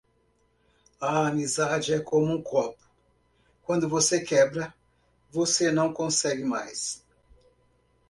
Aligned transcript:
A 0.99 1.27
amizade 1.27 1.93
é 1.93 1.99
como 1.99 2.33
um 2.33 2.41
copo: 2.41 2.83
quando 3.61 3.87
você 3.87 4.19
quebra, 4.19 4.73
você 5.31 5.69
não 5.71 5.93
consegue 5.93 6.43
mais. 6.43 7.05